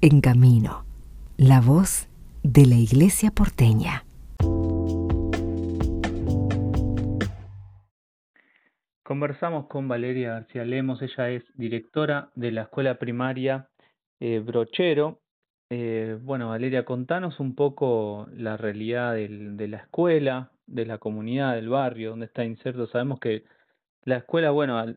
[0.00, 0.84] En Camino,
[1.36, 2.08] la voz
[2.44, 4.04] de la Iglesia porteña.
[9.02, 13.70] Conversamos con Valeria García Lemos, ella es directora de la escuela primaria
[14.20, 15.18] eh, Brochero.
[15.68, 21.70] Eh, bueno, Valeria, contanos un poco la realidad de la escuela, de la comunidad, del
[21.70, 22.86] barrio, donde está inserto.
[22.86, 23.42] Sabemos que
[24.04, 24.94] la escuela, bueno,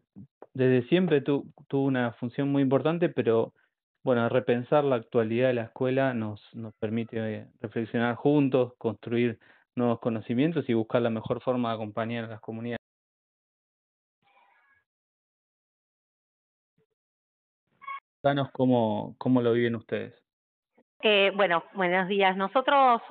[0.54, 3.56] desde siempre tuvo una función muy importante, pero
[4.04, 9.40] bueno, repensar la actualidad de la escuela nos, nos permite reflexionar juntos, construir
[9.76, 12.80] nuevos conocimientos y buscar la mejor forma de acompañar a las comunidades.
[18.24, 20.14] Danos cómo, cómo lo viven ustedes.
[21.02, 22.38] Eh, bueno, buenos días.
[22.38, 23.02] Nosotros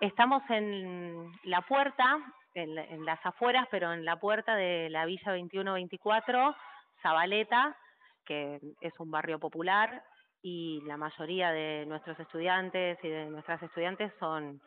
[0.00, 2.18] estamos en la puerta,
[2.54, 6.56] en, las afueras, pero en la puerta de la Villa 2124,
[7.02, 7.76] Zabaleta,
[8.24, 10.02] que es un barrio popular
[10.48, 14.60] y la mayoría de nuestros estudiantes y de nuestras estudiantes son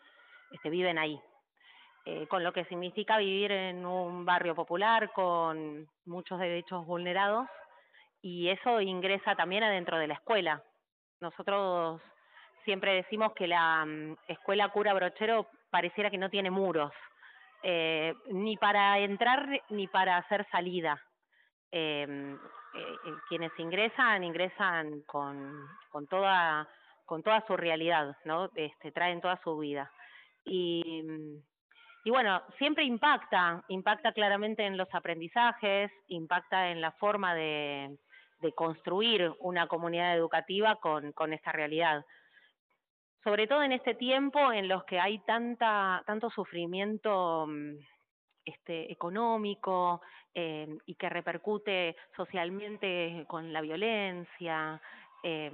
[0.52, 1.18] este, viven ahí.
[2.04, 7.48] Eh, con lo que significa vivir en un barrio popular con muchos derechos vulnerados
[8.22, 10.62] y eso ingresa también adentro de la escuela.
[11.22, 12.02] Nosotros
[12.66, 16.92] siempre decimos que la mm, escuela cura brochero pareciera que no tiene muros,
[17.64, 21.02] eh, ni para entrar ni para hacer salida.
[21.72, 22.36] Eh,
[22.76, 26.68] eh, quienes ingresan, ingresan con, con, toda,
[27.06, 28.50] con toda su realidad, ¿no?
[28.56, 29.92] Este, traen toda su vida.
[30.46, 31.04] Y,
[32.04, 37.98] y bueno, siempre impacta, impacta claramente en los aprendizajes, impacta en la forma de,
[38.42, 42.06] de construir una comunidad educativa con, con esta realidad
[43.24, 47.76] sobre todo en este tiempo en los que hay tanta tanto sufrimiento mm,
[48.46, 50.02] este económico
[50.36, 54.82] eh, y que repercute socialmente con la violencia
[55.24, 55.52] eh,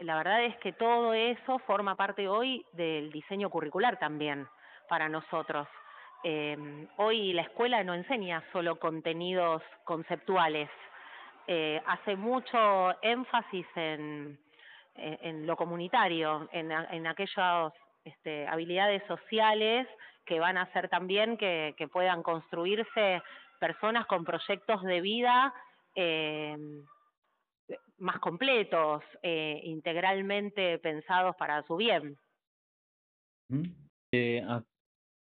[0.00, 4.46] la verdad es que todo eso forma parte hoy del diseño curricular también
[4.88, 5.68] para nosotros.
[6.24, 10.68] Eh, hoy la escuela no enseña solo contenidos conceptuales
[11.46, 14.38] eh, hace mucho énfasis en
[14.96, 17.72] en, lo comunitario, en, en aquellas
[18.04, 19.86] este, habilidades sociales
[20.24, 23.22] que van a hacer también que, que puedan construirse
[23.58, 25.52] personas con proyectos de vida
[25.94, 26.56] eh,
[27.98, 32.16] más completos, eh, integralmente pensados para su bien.
[34.12, 34.62] Eh, a,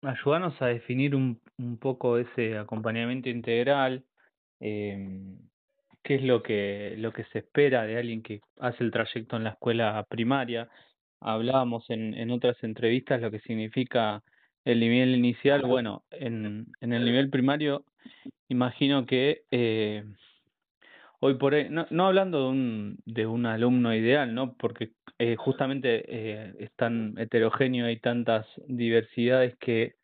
[0.02, 4.04] ayúdanos a definir un, un poco ese acompañamiento integral.
[4.60, 5.36] Eh,
[6.02, 9.44] qué es lo que, lo que se espera de alguien que hace el trayecto en
[9.44, 10.68] la escuela primaria.
[11.20, 14.22] Hablábamos en, en otras entrevistas lo que significa
[14.66, 15.62] el nivel inicial.
[15.62, 17.84] Bueno, en, en el nivel primario,
[18.48, 20.04] imagino que eh,
[21.20, 24.54] hoy por hoy, no, no hablando de un, de un alumno ideal, ¿no?
[24.54, 29.94] Porque eh, justamente eh, es tan heterogéneo, hay tantas diversidades que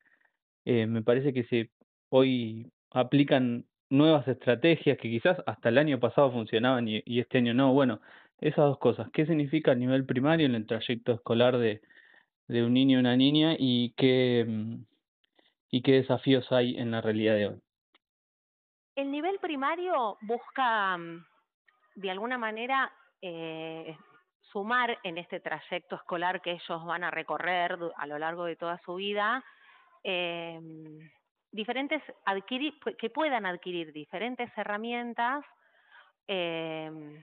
[0.64, 1.70] eh, me parece que se
[2.08, 7.52] hoy aplican nuevas estrategias que quizás hasta el año pasado funcionaban y, y este año
[7.52, 7.72] no.
[7.72, 8.00] Bueno,
[8.38, 9.10] esas dos cosas.
[9.12, 11.80] ¿Qué significa a nivel primario en el trayecto escolar de,
[12.52, 14.46] de un niño o una niña y qué,
[15.70, 17.62] y qué desafíos hay en la realidad de hoy?
[18.94, 21.24] El nivel primario busca, mm,
[21.96, 22.92] de alguna manera,
[23.22, 23.96] eh,
[24.52, 28.78] sumar en este trayecto escolar que ellos van a recorrer a lo largo de toda
[28.84, 29.42] su vida,
[30.04, 30.60] eh,
[31.50, 35.44] diferentes adquirir, que puedan adquirir diferentes herramientas
[36.28, 37.22] eh,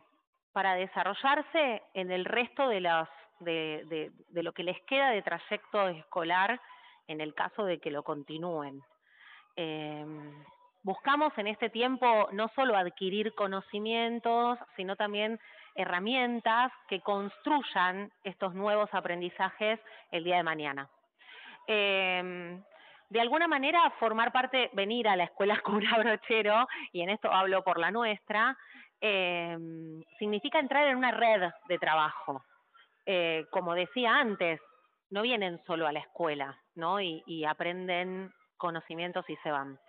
[0.51, 3.07] para desarrollarse en el resto de las
[3.39, 6.59] de, de, de, lo que les queda de trayecto escolar
[7.07, 8.81] en el caso de que lo continúen.
[9.55, 10.05] Eh,
[10.83, 15.39] buscamos en este tiempo no solo adquirir conocimientos, sino también
[15.75, 19.79] herramientas que construyan estos nuevos aprendizajes
[20.11, 20.89] el día de mañana.
[21.67, 22.59] Eh,
[23.09, 27.63] de alguna manera formar parte, venir a la escuela Cura Brochero, y en esto hablo
[27.63, 28.55] por la nuestra,
[29.01, 29.57] eh,
[30.19, 32.43] significa entrar en una red de trabajo.
[33.11, 34.61] Eh, como decía antes,
[35.09, 37.01] no vienen solo a la escuela, ¿no?
[37.01, 39.79] Y, aprenden conocimientos y se van.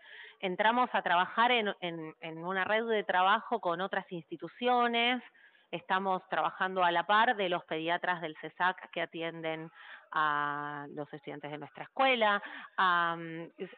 [0.40, 5.22] Entramos a trabajar en, en, en una red de trabajo con otras instituciones,
[5.70, 9.70] estamos trabajando a la par de los pediatras del CESAC que atienden
[10.12, 12.42] a los estudiantes de nuestra escuela,
[12.76, 13.16] a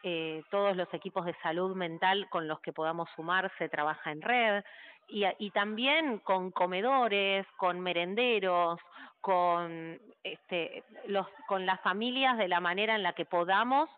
[0.03, 4.21] eh, todos los equipos de salud mental con los que podamos sumar se trabaja en
[4.21, 4.63] red
[5.07, 8.79] y, y también con comedores, con merenderos,
[9.23, 13.89] con este, los, con las familias de la manera en la que podamos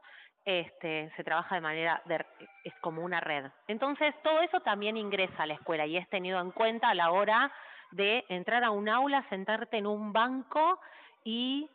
[0.46, 2.24] este, se trabaja de manera, de,
[2.64, 3.46] es como una red.
[3.68, 7.10] Entonces, todo eso también ingresa a la escuela y es tenido en cuenta a la
[7.10, 7.52] hora
[7.90, 10.80] de entrar a un aula, sentarte en un banco
[11.24, 11.68] y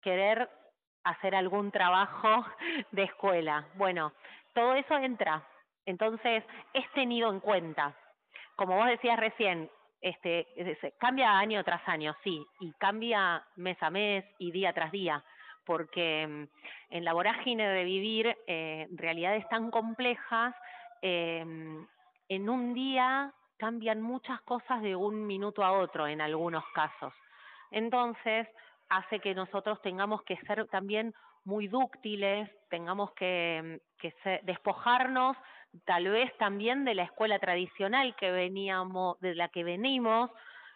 [0.00, 0.48] querer
[1.02, 2.46] hacer algún trabajo
[2.92, 3.66] de escuela.
[3.74, 4.12] Bueno,
[4.54, 5.42] todo eso entra.
[5.84, 7.92] Entonces, es tenido en cuenta.
[8.54, 9.68] Como vos decías recién,
[10.04, 10.46] este,
[10.98, 15.24] cambia año tras año, sí, y cambia mes a mes y día tras día,
[15.64, 20.54] porque mm, en la vorágine de vivir eh, realidades tan complejas,
[21.00, 21.42] eh,
[22.28, 27.14] en un día cambian muchas cosas de un minuto a otro en algunos casos.
[27.70, 28.46] Entonces,
[28.90, 33.80] hace que nosotros tengamos que ser también muy dúctiles, tengamos que,
[34.42, 35.36] despojarnos
[35.84, 40.30] tal vez también de la escuela tradicional que veníamos, de la que venimos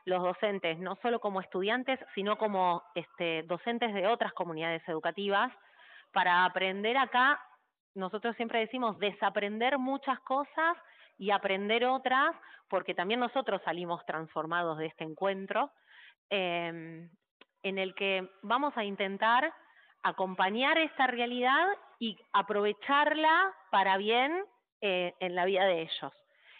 [0.04, 5.52] los docentes, no solo como estudiantes, sino como este, docentes de otras comunidades educativas,
[6.12, 7.40] para aprender acá,
[7.94, 10.76] nosotros siempre decimos desaprender muchas cosas
[11.18, 12.34] y aprender otras,
[12.68, 15.70] porque también nosotros salimos transformados de este encuentro,
[16.30, 17.08] eh,
[17.62, 19.52] en el que vamos a intentar
[20.08, 21.66] acompañar esta realidad
[21.98, 24.44] y aprovecharla para bien
[24.80, 26.12] eh, en la vida de ellos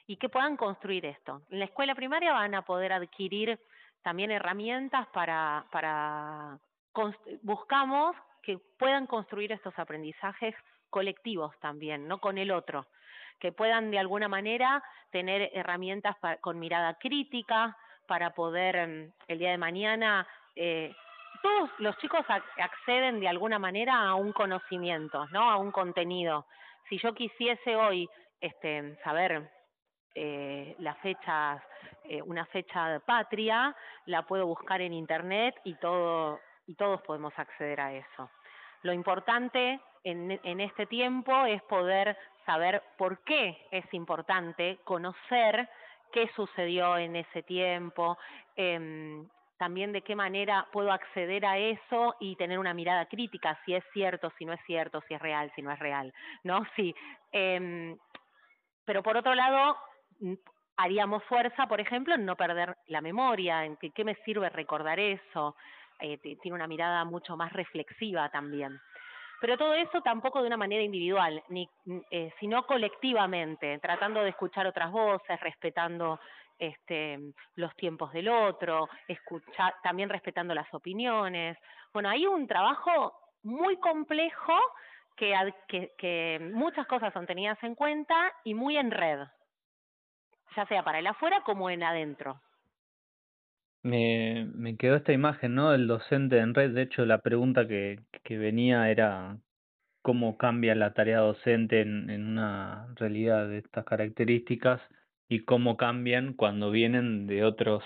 [0.07, 1.43] y que puedan construir esto.
[1.51, 3.61] En la escuela primaria van a poder adquirir
[4.03, 6.59] también herramientas para, para
[7.43, 10.55] buscamos que puedan construir estos aprendizajes
[10.91, 12.87] colectivos también, no con el otro,
[13.39, 19.51] que puedan de alguna manera tener herramientas con mirada crítica para poder mm, el día
[19.51, 20.95] de mañana eh,
[21.43, 25.51] todos los chicos acceden de alguna manera a un conocimiento, ¿no?
[25.51, 26.47] A un contenido.
[26.89, 28.09] Si yo quisiese hoy
[28.41, 29.51] este, saber
[30.15, 31.63] eh, las fechas,
[32.05, 33.75] eh, una fecha de patria,
[34.07, 38.31] la puedo buscar en internet y todo y todos podemos acceder a eso.
[38.83, 45.69] Lo importante en, en este tiempo es poder saber por qué es importante conocer
[46.13, 48.19] qué sucedió en ese tiempo,
[48.57, 49.25] eh,
[49.59, 53.85] también de qué manera puedo acceder a eso y tener una mirada crítica, si es
[53.93, 56.13] cierto, si no es cierto, si es real, si no es real,
[56.45, 56.65] ¿no?
[56.77, 56.95] Sí.
[57.33, 57.97] Eh,
[58.85, 59.77] pero por otro lado,
[60.77, 65.57] haríamos fuerza, por ejemplo, en no perder la memoria, en qué me sirve recordar eso,
[66.01, 68.81] eh, tiene una mirada mucho más reflexiva también.
[69.41, 71.69] Pero todo eso tampoco de una manera individual, ni,
[72.11, 76.19] eh, sino colectivamente, tratando de escuchar otras voces, respetando
[76.59, 77.19] este,
[77.55, 81.57] los tiempos del otro, escuchar, también respetando las opiniones.
[81.93, 83.15] Bueno, hay un trabajo
[83.45, 84.55] muy complejo
[85.17, 85.35] que,
[85.69, 89.21] que, que muchas cosas son tenidas en cuenta y muy en red,
[90.57, 92.41] ya sea para el afuera como en adentro.
[93.83, 95.71] Me, me quedó esta imagen, ¿no?
[95.71, 96.73] Del docente en red.
[96.73, 99.39] De hecho, la pregunta que, que venía era
[100.03, 104.81] cómo cambia la tarea docente en, en una realidad de estas características
[105.29, 107.85] y cómo cambian cuando vienen de otros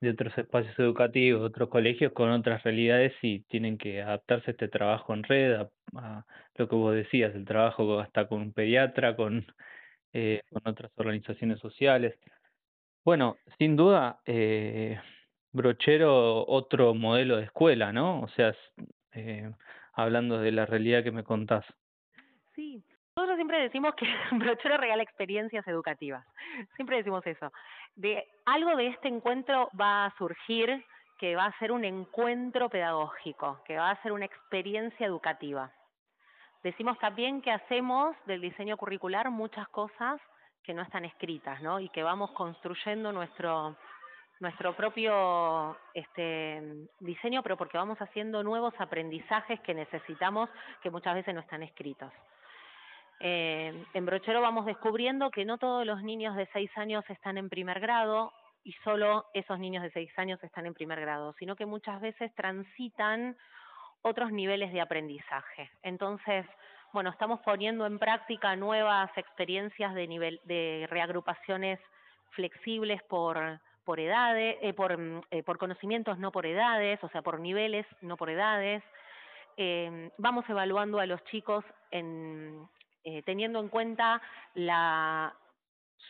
[0.00, 4.68] de otros espacios educativos, otros colegios con otras realidades y tienen que adaptarse a este
[4.68, 6.24] trabajo en red, a,
[6.54, 9.46] lo que vos decías, el trabajo hasta con un pediatra, con,
[10.12, 12.14] eh, con otras organizaciones sociales.
[13.04, 15.00] Bueno, sin duda, eh,
[15.58, 18.22] Brochero, otro modelo de escuela, ¿no?
[18.22, 18.54] O sea,
[19.12, 19.50] eh,
[19.92, 21.66] hablando de la realidad que me contás.
[22.54, 22.82] Sí,
[23.16, 26.24] nosotros siempre decimos que Brochero regala experiencias educativas.
[26.76, 27.52] Siempre decimos eso.
[27.96, 30.84] De algo de este encuentro va a surgir
[31.18, 35.72] que va a ser un encuentro pedagógico, que va a ser una experiencia educativa.
[36.62, 40.20] Decimos también que hacemos del diseño curricular muchas cosas
[40.62, 41.80] que no están escritas, ¿no?
[41.80, 43.76] Y que vamos construyendo nuestro
[44.40, 50.48] nuestro propio este diseño, pero porque vamos haciendo nuevos aprendizajes que necesitamos
[50.82, 52.12] que muchas veces no están escritos.
[53.20, 57.48] Eh, en Brochero vamos descubriendo que no todos los niños de seis años están en
[57.48, 61.66] primer grado y solo esos niños de seis años están en primer grado, sino que
[61.66, 63.36] muchas veces transitan
[64.02, 65.70] otros niveles de aprendizaje.
[65.82, 66.46] Entonces,
[66.92, 71.80] bueno, estamos poniendo en práctica nuevas experiencias de nivel de reagrupaciones
[72.30, 74.98] flexibles por por edades, eh, por,
[75.30, 78.82] eh, por conocimientos, no por edades, o sea, por niveles, no por edades.
[79.56, 82.68] Eh, vamos evaluando a los chicos en,
[83.02, 84.20] eh, teniendo en cuenta
[84.52, 85.34] la,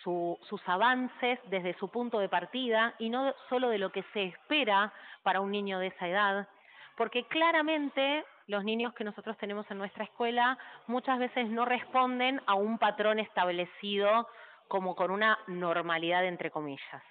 [0.03, 4.25] su, sus avances desde su punto de partida y no solo de lo que se
[4.25, 4.93] espera
[5.23, 6.49] para un niño de esa edad,
[6.97, 10.59] porque claramente los niños que nosotros tenemos en nuestra escuela
[10.89, 14.27] muchas veces no responden a un patrón establecido
[14.67, 17.05] como con una normalidad entre comillas.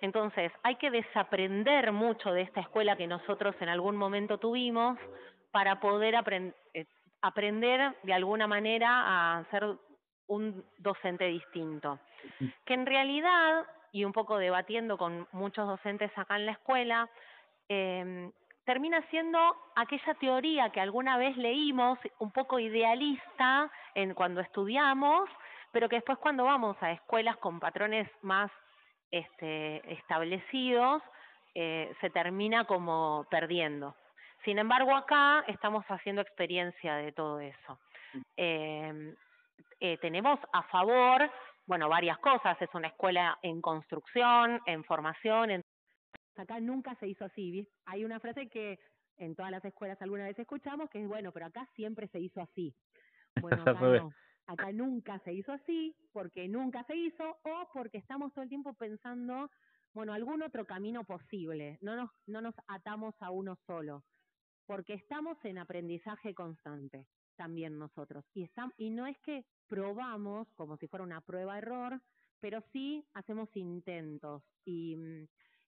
[0.00, 4.98] Entonces, hay que desaprender mucho de esta escuela que nosotros en algún momento tuvimos
[5.50, 6.86] para poder aprender eh,
[7.22, 9.64] aprender de alguna manera a ser
[10.28, 11.98] un docente distinto.
[12.64, 17.08] Que en realidad, y un poco debatiendo con muchos docentes acá en la escuela,
[17.68, 18.30] eh,
[18.64, 19.38] termina siendo
[19.76, 25.28] aquella teoría que alguna vez leímos, un poco idealista en cuando estudiamos,
[25.72, 28.50] pero que después cuando vamos a escuelas con patrones más
[29.18, 31.02] este, establecidos,
[31.54, 33.94] eh, se termina como perdiendo.
[34.44, 37.78] Sin embargo, acá estamos haciendo experiencia de todo eso.
[38.36, 39.14] Eh,
[39.80, 41.30] eh, tenemos a favor,
[41.66, 42.60] bueno, varias cosas.
[42.60, 45.62] Es una escuela en construcción, en formación, en
[46.36, 47.66] acá nunca se hizo así.
[47.86, 48.78] Hay una frase que
[49.16, 52.40] en todas las escuelas alguna vez escuchamos que es, bueno, pero acá siempre se hizo
[52.40, 52.74] así.
[53.42, 54.12] Bueno, acá no.
[54.46, 58.74] Acá nunca se hizo así porque nunca se hizo o porque estamos todo el tiempo
[58.74, 59.50] pensando,
[59.92, 61.78] bueno, algún otro camino posible.
[61.80, 64.04] No nos, no nos atamos a uno solo
[64.66, 68.24] porque estamos en aprendizaje constante también nosotros.
[68.34, 72.00] Y, estamos, y no es que probamos como si fuera una prueba-error,
[72.40, 74.42] pero sí hacemos intentos.
[74.64, 74.96] Y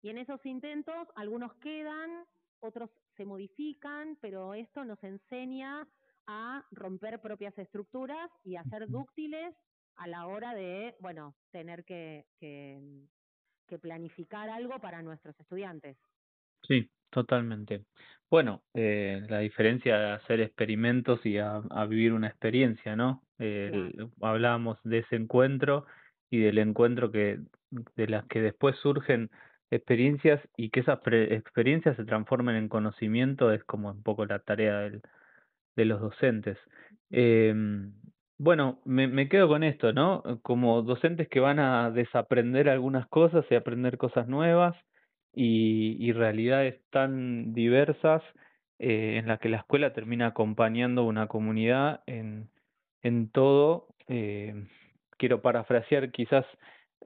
[0.03, 2.25] y en esos intentos algunos quedan,
[2.61, 5.87] otros se modifican, pero esto nos enseña
[6.29, 9.55] a romper propias estructuras y a ser dúctiles
[9.97, 15.97] a la hora de, bueno, tener que, que, planificar algo para nuestros estudiantes.
[16.63, 17.85] Sí, totalmente.
[18.31, 23.23] Bueno, eh, la diferencia de hacer experimentos y a, vivir una experiencia, ¿no?
[23.39, 25.87] Eh, Hablábamos de ese encuentro
[26.31, 27.41] y del encuentro que
[27.97, 29.31] de las que después surgen
[29.71, 34.79] experiencias y que esas experiencias se transformen en conocimiento es como un poco la tarea
[34.81, 35.03] del,
[35.79, 36.59] de los docentes.
[37.11, 37.55] Eh,
[38.37, 40.23] bueno, me, me quedo con esto, ¿no?
[40.43, 44.77] Como docentes que van a desaprender algunas cosas y aprender cosas nuevas
[45.33, 48.23] y, y realidades tan diversas
[48.81, 52.51] eh, en las que la escuela termina acompañando una comunidad en,
[53.03, 53.87] en todo.
[54.09, 54.67] Eh,
[55.17, 56.45] quiero parafrasear quizás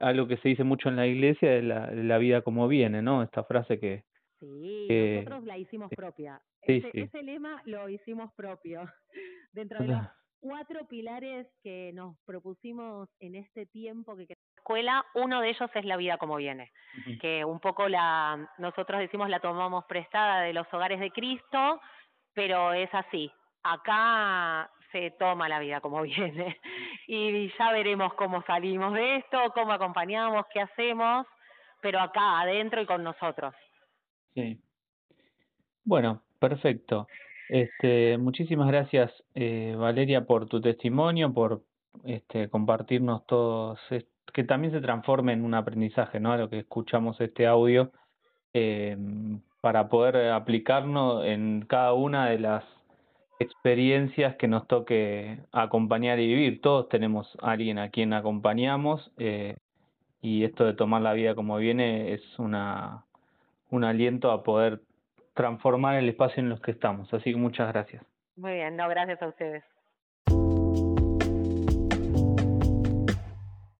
[0.01, 3.23] algo que se dice mucho en la iglesia de la vida como viene, ¿no?
[3.23, 4.05] Esta frase que...
[4.47, 6.41] Sí, nosotros la hicimos propia.
[6.63, 8.83] ese, ese, lema lo hicimos propio.
[9.53, 10.07] Dentro de los
[10.41, 15.97] cuatro pilares que nos propusimos en este tiempo que escuela, uno de ellos es la
[15.97, 16.73] vida como viene,
[17.21, 21.81] que un poco la nosotros decimos la tomamos prestada de los hogares de Cristo,
[22.33, 23.31] pero es así.
[23.63, 26.61] Acá se toma la vida como viene.
[27.07, 31.27] Y ya veremos cómo salimos de esto, cómo acompañamos, qué hacemos,
[31.81, 33.55] pero acá, adentro y con nosotros.
[34.35, 34.59] Sí.
[35.85, 37.07] Bueno, perfecto.
[37.49, 41.63] Este, muchísimas gracias, eh, Valeria, por tu testimonio, por
[42.05, 43.79] este, compartirnos todos,
[44.33, 46.33] que también se transforme en un aprendizaje, ¿no?
[46.33, 47.93] A lo que escuchamos este audio,
[48.55, 48.97] eh,
[49.61, 52.65] para poder aplicarnos en cada una de las
[53.39, 56.61] experiencias que nos toque acompañar y vivir.
[56.61, 59.57] Todos tenemos a alguien a quien acompañamos eh,
[60.21, 63.05] y esto de tomar la vida como viene es una,
[63.73, 64.83] un aliento a poder
[65.35, 67.13] transformar el espacio en los que estamos.
[67.13, 68.05] Así que muchas gracias.
[68.37, 69.65] Muy bien, no, gracias a ustedes.